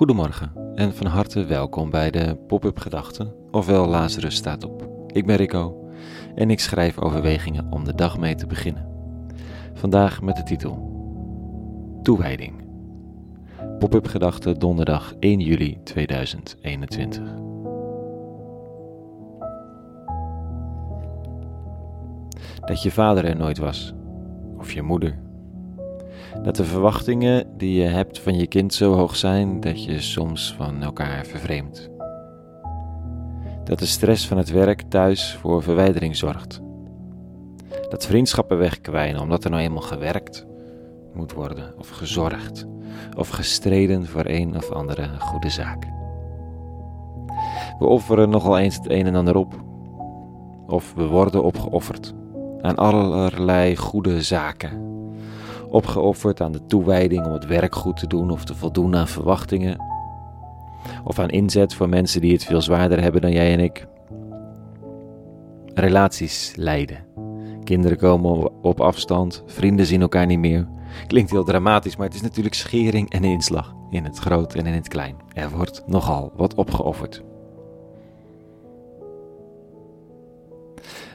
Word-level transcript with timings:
Goedemorgen 0.00 0.52
en 0.74 0.94
van 0.94 1.06
harte 1.06 1.44
welkom 1.44 1.90
bij 1.90 2.10
de 2.10 2.36
Pop-up 2.46 2.78
Gedachten, 2.78 3.34
ofwel 3.50 3.86
Lazarus 3.86 4.34
staat 4.34 4.64
op. 4.64 4.88
Ik 5.06 5.26
ben 5.26 5.36
Rico 5.36 5.90
en 6.34 6.50
ik 6.50 6.60
schrijf 6.60 6.98
overwegingen 6.98 7.72
om 7.72 7.84
de 7.84 7.94
dag 7.94 8.18
mee 8.18 8.34
te 8.34 8.46
beginnen. 8.46 8.86
Vandaag 9.72 10.22
met 10.22 10.36
de 10.36 10.42
titel 10.42 10.90
Toewijding. 12.02 12.64
Pop-up 13.78 14.06
Gedachten 14.06 14.58
donderdag 14.58 15.14
1 15.18 15.40
juli 15.40 15.82
2021. 15.82 17.22
Dat 22.60 22.82
je 22.82 22.90
vader 22.90 23.24
er 23.24 23.36
nooit 23.36 23.58
was, 23.58 23.94
of 24.58 24.72
je 24.72 24.82
moeder 24.82 25.18
dat 26.42 26.56
de 26.56 26.64
verwachtingen 26.64 27.56
die 27.56 27.82
je 27.82 27.88
hebt 27.88 28.18
van 28.18 28.38
je 28.38 28.46
kind 28.46 28.74
zo 28.74 28.94
hoog 28.94 29.16
zijn 29.16 29.60
dat 29.60 29.84
je 29.84 30.00
soms 30.00 30.54
van 30.56 30.82
elkaar 30.82 31.26
vervreemdt. 31.26 31.90
Dat 33.64 33.78
de 33.78 33.86
stress 33.86 34.26
van 34.26 34.36
het 34.36 34.50
werk 34.50 34.82
thuis 34.82 35.34
voor 35.34 35.62
verwijdering 35.62 36.16
zorgt. 36.16 36.60
Dat 37.88 38.06
vriendschappen 38.06 38.58
wegkwijnen 38.58 39.20
omdat 39.20 39.44
er 39.44 39.50
nou 39.50 39.62
eenmaal 39.62 39.82
gewerkt 39.82 40.46
moet 41.14 41.32
worden, 41.32 41.78
of 41.78 41.88
gezorgd, 41.88 42.66
of 43.16 43.28
gestreden 43.28 44.06
voor 44.06 44.24
een 44.26 44.56
of 44.56 44.70
andere 44.70 45.08
goede 45.18 45.50
zaak. 45.50 45.84
We 47.78 47.86
offeren 47.86 48.30
nogal 48.30 48.58
eens 48.58 48.76
het 48.76 48.90
een 48.90 49.06
en 49.06 49.14
ander 49.14 49.36
op, 49.36 49.54
of 50.66 50.94
we 50.94 51.06
worden 51.06 51.44
opgeofferd 51.44 52.14
aan 52.60 52.76
allerlei 52.76 53.76
goede 53.76 54.22
zaken 54.22 54.90
opgeofferd 55.70 56.40
aan 56.40 56.52
de 56.52 56.66
toewijding 56.66 57.26
om 57.26 57.32
het 57.32 57.46
werk 57.46 57.74
goed 57.74 57.96
te 57.96 58.06
doen 58.06 58.30
of 58.30 58.44
te 58.44 58.54
voldoen 58.54 58.96
aan 58.96 59.08
verwachtingen, 59.08 59.82
of 61.04 61.18
aan 61.18 61.28
inzet 61.28 61.74
voor 61.74 61.88
mensen 61.88 62.20
die 62.20 62.32
het 62.32 62.44
veel 62.44 62.60
zwaarder 62.60 63.02
hebben 63.02 63.20
dan 63.20 63.32
jij 63.32 63.52
en 63.52 63.60
ik. 63.60 63.86
Relaties 65.74 66.52
lijden. 66.56 67.04
Kinderen 67.64 67.96
komen 67.96 68.62
op 68.62 68.80
afstand, 68.80 69.42
vrienden 69.46 69.86
zien 69.86 70.00
elkaar 70.00 70.26
niet 70.26 70.38
meer. 70.38 70.68
Klinkt 71.06 71.30
heel 71.30 71.44
dramatisch, 71.44 71.96
maar 71.96 72.06
het 72.06 72.14
is 72.14 72.22
natuurlijk 72.22 72.54
schering 72.54 73.10
en 73.10 73.24
inslag 73.24 73.74
in 73.90 74.04
het 74.04 74.18
groot 74.18 74.54
en 74.54 74.66
in 74.66 74.72
het 74.72 74.88
klein. 74.88 75.16
Er 75.32 75.50
wordt 75.50 75.82
nogal 75.86 76.32
wat 76.36 76.54
opgeofferd. 76.54 77.22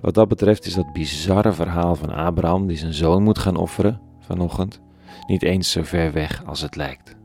Wat 0.00 0.14
dat 0.14 0.28
betreft 0.28 0.66
is 0.66 0.74
dat 0.74 0.92
bizarre 0.92 1.52
verhaal 1.52 1.94
van 1.94 2.10
Abraham 2.10 2.66
die 2.66 2.76
zijn 2.76 2.94
zoon 2.94 3.22
moet 3.22 3.38
gaan 3.38 3.56
offeren 3.56 4.00
vanochtend 4.30 4.80
niet 5.26 5.42
eens 5.42 5.70
zo 5.70 5.82
ver 5.82 6.12
weg 6.12 6.44
als 6.44 6.60
het 6.60 6.76
lijkt. 6.76 7.16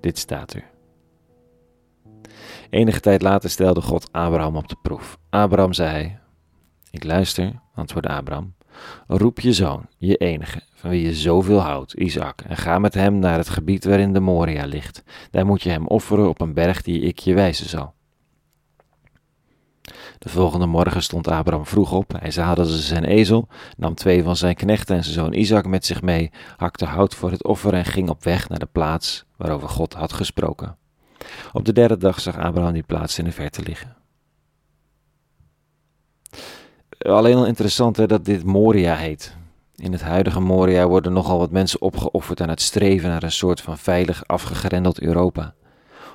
Dit 0.00 0.18
staat 0.18 0.52
er. 0.52 0.64
Enige 2.70 3.00
tijd 3.00 3.22
later 3.22 3.50
stelde 3.50 3.80
God 3.80 4.12
Abraham 4.12 4.56
op 4.56 4.68
de 4.68 4.76
proef. 4.82 5.18
Abraham 5.30 5.72
zei: 5.72 6.18
Ik 6.90 7.04
luister, 7.04 7.60
antwoordde 7.74 8.12
Abraham. 8.12 8.54
Roep 9.06 9.40
je 9.40 9.52
zoon, 9.52 9.86
je 9.96 10.16
enige, 10.16 10.62
van 10.74 10.90
wie 10.90 11.02
je 11.02 11.14
zoveel 11.14 11.58
houdt, 11.58 11.92
Isaac, 11.92 12.40
en 12.40 12.56
ga 12.56 12.78
met 12.78 12.94
hem 12.94 13.18
naar 13.18 13.38
het 13.38 13.48
gebied 13.48 13.84
waarin 13.84 14.12
de 14.12 14.20
Moria 14.20 14.64
ligt. 14.64 15.02
Daar 15.30 15.46
moet 15.46 15.62
je 15.62 15.70
hem 15.70 15.86
offeren 15.86 16.28
op 16.28 16.40
een 16.40 16.54
berg 16.54 16.82
die 16.82 17.00
ik 17.00 17.18
je 17.18 17.34
wijzen 17.34 17.68
zal. 17.68 17.94
De 20.18 20.28
volgende 20.28 20.66
morgen 20.66 21.02
stond 21.02 21.28
Abraham 21.28 21.66
vroeg 21.66 21.92
op. 21.92 22.12
Hij 22.18 22.30
zadelde 22.30 22.78
zijn 22.78 23.04
ezel, 23.04 23.48
nam 23.76 23.94
twee 23.94 24.22
van 24.22 24.36
zijn 24.36 24.54
knechten 24.54 24.96
en 24.96 25.04
zijn 25.04 25.14
zoon 25.14 25.32
Isaac 25.32 25.66
met 25.66 25.86
zich 25.86 26.02
mee, 26.02 26.30
hakte 26.56 26.84
hout 26.84 27.14
voor 27.14 27.30
het 27.30 27.44
offer 27.44 27.74
en 27.74 27.84
ging 27.84 28.08
op 28.08 28.24
weg 28.24 28.48
naar 28.48 28.58
de 28.58 28.68
plaats 28.72 29.24
waarover 29.36 29.68
God 29.68 29.94
had 29.94 30.12
gesproken. 30.12 30.76
Op 31.52 31.64
de 31.64 31.72
derde 31.72 31.96
dag 31.96 32.20
zag 32.20 32.38
Abraham 32.38 32.72
die 32.72 32.82
plaats 32.82 33.18
in 33.18 33.24
de 33.24 33.32
verte 33.32 33.62
liggen. 33.62 33.96
Alleen 36.98 37.36
al 37.36 37.46
interessant 37.46 37.96
hè, 37.96 38.06
dat 38.06 38.24
dit 38.24 38.44
Moria 38.44 38.94
heet. 38.94 39.36
In 39.76 39.92
het 39.92 40.02
huidige 40.02 40.40
Moria 40.40 40.86
worden 40.86 41.12
nogal 41.12 41.38
wat 41.38 41.50
mensen 41.50 41.82
opgeofferd 41.82 42.40
aan 42.40 42.48
het 42.48 42.60
streven 42.60 43.08
naar 43.08 43.22
een 43.22 43.32
soort 43.32 43.60
van 43.60 43.78
veilig 43.78 44.26
afgegrendeld 44.26 45.00
Europa. 45.00 45.54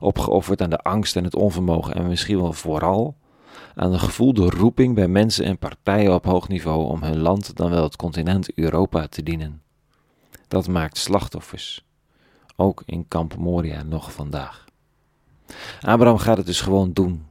Opgeofferd 0.00 0.62
aan 0.62 0.70
de 0.70 0.78
angst 0.78 1.16
en 1.16 1.24
het 1.24 1.34
onvermogen 1.34 1.94
en 1.94 2.08
misschien 2.08 2.40
wel 2.40 2.52
vooral 2.52 3.16
aan 3.74 3.90
de 3.90 3.98
gevoelde 3.98 4.50
roeping 4.50 4.94
bij 4.94 5.08
mensen 5.08 5.44
en 5.44 5.58
partijen 5.58 6.14
op 6.14 6.24
hoog 6.24 6.48
niveau 6.48 6.84
om 6.86 7.02
hun 7.02 7.18
land, 7.18 7.56
dan 7.56 7.70
wel 7.70 7.82
het 7.82 7.96
continent 7.96 8.54
Europa, 8.54 9.06
te 9.06 9.22
dienen. 9.22 9.62
Dat 10.48 10.68
maakt 10.68 10.98
slachtoffers, 10.98 11.84
ook 12.56 12.82
in 12.86 13.08
Kamp 13.08 13.36
Moria 13.36 13.82
nog 13.82 14.12
vandaag. 14.12 14.64
Abraham 15.80 16.18
gaat 16.18 16.36
het 16.36 16.46
dus 16.46 16.60
gewoon 16.60 16.92
doen. 16.92 17.26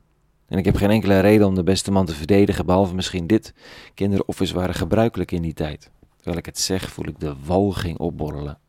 En 0.47 0.57
ik 0.57 0.65
heb 0.65 0.75
geen 0.75 0.89
enkele 0.89 1.19
reden 1.19 1.47
om 1.47 1.55
de 1.55 1.63
beste 1.63 1.91
man 1.91 2.05
te 2.05 2.15
verdedigen, 2.15 2.65
behalve 2.65 2.95
misschien 2.95 3.27
dit: 3.27 3.53
kinderoffers 3.93 4.51
waren 4.51 4.75
gebruikelijk 4.75 5.31
in 5.31 5.41
die 5.41 5.53
tijd. 5.53 5.91
Terwijl 6.15 6.37
ik 6.37 6.45
het 6.45 6.59
zeg, 6.59 6.91
voel 6.91 7.07
ik 7.07 7.19
de 7.19 7.35
walging 7.45 7.97
opborrelen. 7.97 8.59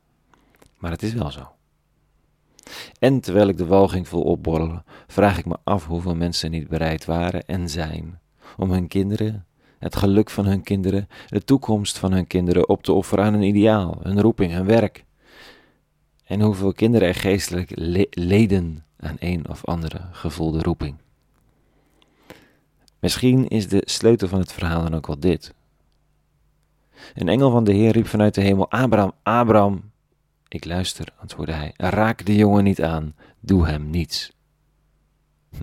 Maar 0.78 0.90
het 0.90 1.02
is 1.02 1.12
wel 1.12 1.30
zo. 1.30 1.52
En 2.98 3.20
terwijl 3.20 3.48
ik 3.48 3.56
de 3.56 3.66
walging 3.66 4.08
voel 4.08 4.22
opborrelen, 4.22 4.84
vraag 5.06 5.38
ik 5.38 5.46
me 5.46 5.56
af 5.64 5.86
hoeveel 5.86 6.14
mensen 6.14 6.50
niet 6.50 6.68
bereid 6.68 7.04
waren 7.04 7.46
en 7.46 7.68
zijn 7.68 8.20
om 8.56 8.70
hun 8.70 8.88
kinderen, 8.88 9.46
het 9.78 9.96
geluk 9.96 10.30
van 10.30 10.46
hun 10.46 10.62
kinderen, 10.62 11.08
de 11.26 11.44
toekomst 11.44 11.98
van 11.98 12.12
hun 12.12 12.26
kinderen 12.26 12.68
op 12.68 12.82
te 12.82 12.92
offeren 12.92 13.24
aan 13.24 13.34
een 13.34 13.42
ideaal, 13.42 13.98
hun 14.02 14.20
roeping, 14.20 14.52
hun 14.52 14.66
werk. 14.66 15.04
En 16.24 16.40
hoeveel 16.40 16.72
kinderen 16.72 17.08
er 17.08 17.14
geestelijk 17.14 17.70
leden 18.10 18.84
aan 18.96 19.16
een 19.18 19.48
of 19.48 19.64
andere 19.64 20.00
gevoelde 20.12 20.62
roeping. 20.62 20.96
Misschien 22.98 23.48
is 23.48 23.68
de 23.68 23.82
sleutel 23.84 24.28
van 24.28 24.38
het 24.38 24.52
verhaal 24.52 24.82
dan 24.82 24.94
ook 24.94 25.06
wel 25.06 25.18
dit. 25.18 25.54
Een 27.14 27.28
engel 27.28 27.50
van 27.50 27.64
de 27.64 27.72
Heer 27.72 27.92
riep 27.92 28.06
vanuit 28.06 28.34
de 28.34 28.40
hemel: 28.40 28.70
Abraham, 28.70 29.12
Abraham. 29.22 29.91
Ik 30.52 30.64
luister, 30.64 31.08
antwoordde 31.16 31.54
hij. 31.54 31.72
Raak 31.76 32.26
de 32.26 32.36
jongen 32.36 32.64
niet 32.64 32.82
aan, 32.82 33.14
doe 33.40 33.66
hem 33.66 33.90
niets. 33.90 34.32
Hm. 35.50 35.62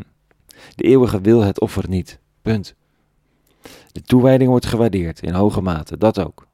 De 0.76 0.84
eeuwige 0.84 1.22
wil 1.22 1.42
het 1.42 1.60
offer 1.60 1.90
niet. 1.90 2.20
Punt. 2.42 2.76
De 3.92 4.02
toewijding 4.02 4.50
wordt 4.50 4.66
gewaardeerd 4.66 5.22
in 5.22 5.34
hoge 5.34 5.62
mate, 5.62 5.98
dat 5.98 6.20
ook. 6.20 6.48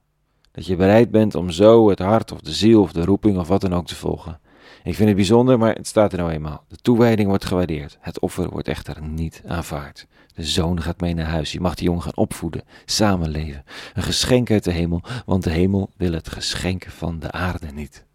Dat 0.52 0.66
je 0.66 0.76
bereid 0.76 1.12
bent 1.12 1.36
om 1.36 1.50
zo 1.50 1.90
het 1.90 2.00
hart 2.00 2.32
of 2.32 2.40
de 2.40 2.52
ziel 2.52 2.82
of 2.82 2.92
de 2.92 3.06
roeping 3.06 3.38
of 3.38 3.48
wat 3.48 3.62
dan 3.62 3.74
ook 3.74 3.88
te 3.88 3.96
volgen. 3.96 4.40
Ik 4.84 4.96
vind 4.96 5.08
het 5.08 5.18
bijzonder, 5.18 5.58
maar 5.58 5.76
het 5.76 5.88
staat 5.88 6.12
er 6.12 6.18
nou 6.18 6.32
eenmaal. 6.32 6.64
De 6.68 6.76
toewijding 6.76 7.28
wordt 7.28 7.46
gewaardeerd. 7.46 7.98
Het 8.00 8.20
offer 8.20 8.50
wordt 8.50 8.68
echter 8.68 9.02
niet 9.02 9.42
aanvaard. 9.46 10.08
De 10.34 10.44
zoon 10.44 10.82
gaat 10.82 11.02
mee 11.02 11.14
naar 11.14 11.30
huis. 11.30 11.52
Je 11.52 11.60
mag 11.60 11.76
die 11.76 11.86
jongen 11.86 12.04
gaan 12.04 12.16
opvoeden, 12.16 12.64
samenleven. 12.86 13.64
Een 13.94 14.04
geschenk 14.04 14.52
uit 14.52 14.64
de 14.64 14.72
hemel, 14.72 15.02
want 15.26 15.44
de 15.44 15.50
hemel 15.50 15.90
wil 15.98 16.14
het 16.14 16.30
geschenk 16.30 16.86
van 16.86 17.20
de 17.20 17.32
aarde 17.32 17.68
niet. 17.72 18.06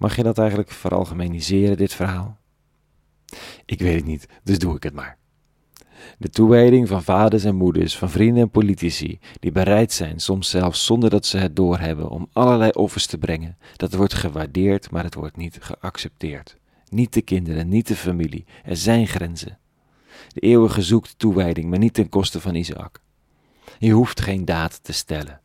Mag 0.00 0.16
je 0.16 0.22
dat 0.22 0.38
eigenlijk 0.38 0.70
veralgemeniseren, 0.70 1.76
dit 1.76 1.94
verhaal? 1.94 2.38
Ik 3.64 3.80
weet 3.80 3.94
het 3.94 4.04
niet, 4.04 4.26
dus 4.42 4.58
doe 4.58 4.76
ik 4.76 4.82
het 4.82 4.94
maar. 4.94 5.18
De 6.18 6.28
toewijding 6.30 6.88
van 6.88 7.02
vaders 7.02 7.44
en 7.44 7.54
moeders, 7.54 7.96
van 7.96 8.10
vrienden 8.10 8.42
en 8.42 8.50
politici, 8.50 9.18
die 9.40 9.52
bereid 9.52 9.92
zijn, 9.92 10.20
soms 10.20 10.50
zelfs 10.50 10.84
zonder 10.84 11.10
dat 11.10 11.26
ze 11.26 11.38
het 11.38 11.56
doorhebben, 11.56 12.08
om 12.08 12.28
allerlei 12.32 12.70
offers 12.70 13.06
te 13.06 13.18
brengen, 13.18 13.56
dat 13.76 13.94
wordt 13.94 14.14
gewaardeerd, 14.14 14.90
maar 14.90 15.04
het 15.04 15.14
wordt 15.14 15.36
niet 15.36 15.58
geaccepteerd. 15.60 16.56
Niet 16.88 17.12
de 17.12 17.22
kinderen, 17.22 17.68
niet 17.68 17.86
de 17.86 17.96
familie, 17.96 18.46
er 18.64 18.76
zijn 18.76 19.06
grenzen. 19.06 19.58
De 20.28 20.40
eeuwige 20.40 20.82
zoekt 20.82 21.18
toewijding, 21.18 21.70
maar 21.70 21.78
niet 21.78 21.94
ten 21.94 22.08
koste 22.08 22.40
van 22.40 22.54
Isaac. 22.54 23.00
Je 23.78 23.92
hoeft 23.92 24.20
geen 24.20 24.44
daad 24.44 24.82
te 24.82 24.92
stellen. 24.92 25.40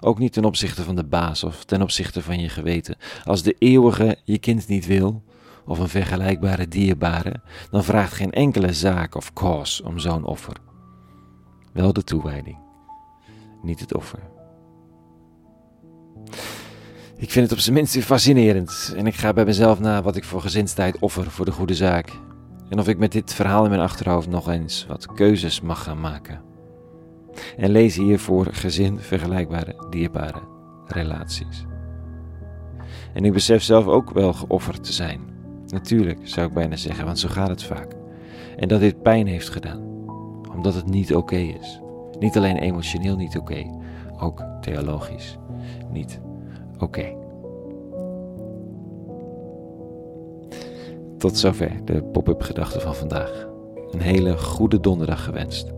Ook 0.00 0.18
niet 0.18 0.32
ten 0.32 0.44
opzichte 0.44 0.82
van 0.82 0.96
de 0.96 1.04
baas 1.04 1.44
of 1.44 1.64
ten 1.64 1.82
opzichte 1.82 2.22
van 2.22 2.40
je 2.40 2.48
geweten. 2.48 2.96
Als 3.24 3.42
de 3.42 3.56
eeuwige 3.58 4.18
je 4.24 4.38
kind 4.38 4.68
niet 4.68 4.86
wil, 4.86 5.22
of 5.66 5.78
een 5.78 5.88
vergelijkbare 5.88 6.68
dierbare, 6.68 7.40
dan 7.70 7.84
vraagt 7.84 8.12
geen 8.12 8.32
enkele 8.32 8.72
zaak 8.72 9.14
of 9.14 9.32
cause 9.32 9.84
om 9.84 9.98
zo'n 9.98 10.24
offer. 10.24 10.56
Wel 11.72 11.92
de 11.92 12.04
toewijding, 12.04 12.58
niet 13.62 13.80
het 13.80 13.94
offer. 13.94 14.20
Ik 17.16 17.30
vind 17.30 17.44
het 17.44 17.52
op 17.52 17.58
zijn 17.58 17.74
minst 17.74 17.98
fascinerend 17.98 18.92
en 18.96 19.06
ik 19.06 19.14
ga 19.14 19.32
bij 19.32 19.44
mezelf 19.44 19.80
na 19.80 20.02
wat 20.02 20.16
ik 20.16 20.24
voor 20.24 20.40
gezinstijd 20.40 20.98
offer 20.98 21.30
voor 21.30 21.44
de 21.44 21.52
goede 21.52 21.74
zaak. 21.74 22.12
En 22.68 22.78
of 22.78 22.88
ik 22.88 22.98
met 22.98 23.12
dit 23.12 23.34
verhaal 23.34 23.64
in 23.64 23.70
mijn 23.70 23.82
achterhoofd 23.82 24.28
nog 24.28 24.48
eens 24.48 24.86
wat 24.88 25.14
keuzes 25.14 25.60
mag 25.60 25.82
gaan 25.82 26.00
maken 26.00 26.47
en 27.58 27.70
lees 27.70 27.96
hiervoor 27.96 28.46
gezin 28.50 28.98
vergelijkbare 28.98 29.74
dierbare 29.90 30.40
relaties. 30.86 31.64
En 33.12 33.24
ik 33.24 33.32
besef 33.32 33.62
zelf 33.62 33.86
ook 33.86 34.10
wel 34.10 34.32
geofferd 34.32 34.84
te 34.84 34.92
zijn. 34.92 35.20
Natuurlijk, 35.66 36.18
zou 36.22 36.46
ik 36.46 36.54
bijna 36.54 36.76
zeggen, 36.76 37.04
want 37.04 37.18
zo 37.18 37.28
gaat 37.28 37.48
het 37.48 37.62
vaak. 37.62 37.94
En 38.56 38.68
dat 38.68 38.80
dit 38.80 39.02
pijn 39.02 39.26
heeft 39.26 39.48
gedaan, 39.48 39.82
omdat 40.54 40.74
het 40.74 40.86
niet 40.86 41.14
oké 41.14 41.36
is. 41.36 41.80
Niet 42.18 42.36
alleen 42.36 42.56
emotioneel 42.56 43.16
niet 43.16 43.38
oké, 43.38 43.64
ook 44.18 44.42
theologisch 44.60 45.38
niet 45.90 46.20
oké. 46.78 47.16
Tot 51.18 51.38
zover 51.38 51.84
de 51.84 52.02
pop-up 52.02 52.42
gedachte 52.42 52.80
van 52.80 52.94
vandaag. 52.94 53.48
Een 53.90 54.00
hele 54.00 54.38
goede 54.38 54.80
donderdag 54.80 55.24
gewenst. 55.24 55.77